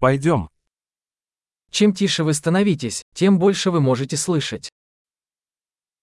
[0.00, 0.48] Пойдем.
[1.70, 4.68] Чем тише вы становитесь, тем больше вы можете слышать.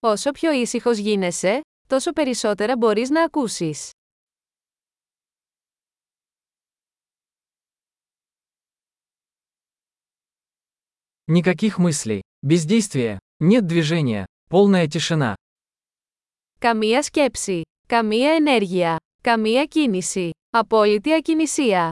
[0.02, 3.92] Όσο πιο ήσυχος γίνεσαι, τόσο περισσότερα μπορείς να ακούσεις.
[11.28, 15.36] Никаких мыслей, бездействия, нет движения, полная тишина.
[16.60, 21.90] Καμία σκέψη, καμία ενέργεια, καμία κίνηση, απόλυτη ακινησία.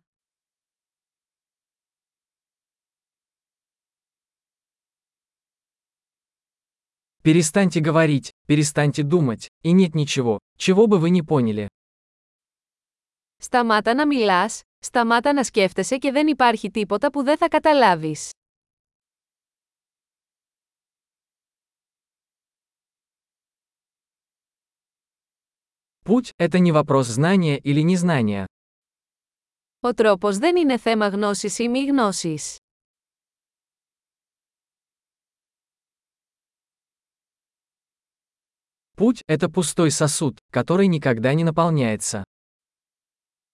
[7.22, 11.66] Перестаньте говорить, перестаньте думать, и нет ничего, чего бы вы не поняли.
[13.36, 18.30] Σταμάτα να μιλάς, σταμάτα να σκέφτεσαι και δεν υπάρχει τίποτα που δεν θα καταλάβεις.
[26.04, 28.44] Путь – это не вопрос знания или незнания.
[29.80, 32.56] Ο τρόπος δεν είναι θέμα γνώσης ή μη γνώσης.
[38.96, 42.22] Путь – это пустой сосуд, который никогда не наполняется.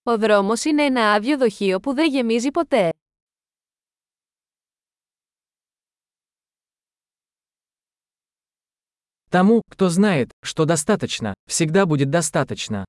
[0.02, 2.90] Ο δρόμος είναι ένα άδειο δοχείο που δεν γεμίζει ποτέ.
[9.30, 12.82] Тому, кто знает, что достаточно, всегда будет достаточно.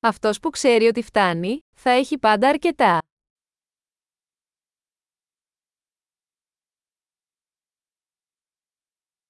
[0.00, 2.98] Αυτός που ξέρει ότι φτάνει, θα έχει πάντα αρκετά.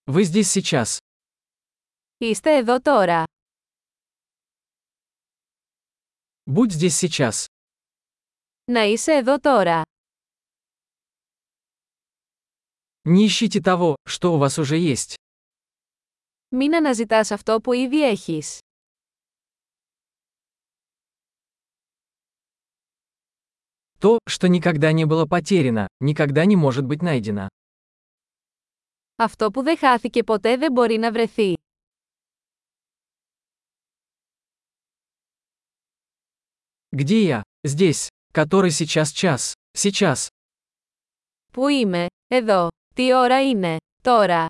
[0.07, 0.99] Вы здесь сейчас.
[2.21, 3.25] Είστε εδώ τώρα.
[6.45, 7.45] Будь здесь сейчас.
[8.65, 9.83] Να είσαι εδώ τώρα.
[13.05, 15.15] Не ищите того, что у вас уже есть.
[16.49, 18.59] Μην αναζητάς αυτό που ήδη έχεις.
[23.99, 27.47] То, что никогда не было потеряно, никогда не может быть найдено.
[29.17, 31.55] Αυτό που δεν χάθηκε ποτέ δεν μπορεί να βρεθεί.
[36.91, 37.43] Где я?
[37.63, 38.09] Здесь.
[38.33, 39.53] Который сейчас час.
[39.77, 40.27] Сейчас.
[41.53, 42.69] Πού είμαι, εδώ.
[42.95, 44.47] Τι ώρα είναι, τώρα.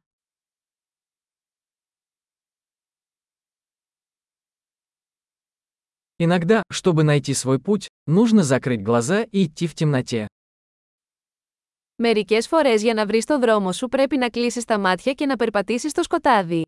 [6.19, 10.27] Иногда, чтобы найти свой путь, нужно закрыть глаза и идти в темноте.
[11.97, 15.37] Μερικές φορές για να βρεις το δρόμο σου πρέπει να κλείσεις τα μάτια και να
[15.37, 16.63] περπατήσεις στο σκοτάδι.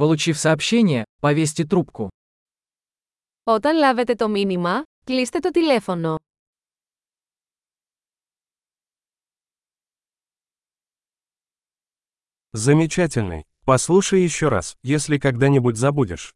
[0.00, 2.08] Получив сообщение, повесьте трубку.
[3.44, 6.16] Όταν λάβετε το μήνυμα, κλείστε το τηλέφωνο.
[12.52, 13.42] Замечательный.
[13.64, 16.34] Послушай еще раз, если когда-нибудь забудешь.